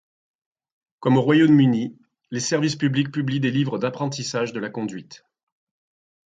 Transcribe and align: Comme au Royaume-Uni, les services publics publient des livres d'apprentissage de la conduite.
Comme 0.99 1.17
au 1.17 1.21
Royaume-Uni, 1.21 1.95
les 2.31 2.39
services 2.39 2.75
publics 2.75 3.11
publient 3.11 3.39
des 3.39 3.51
livres 3.51 3.77
d'apprentissage 3.77 4.51
de 4.51 4.59
la 4.59 4.71
conduite. 4.71 5.25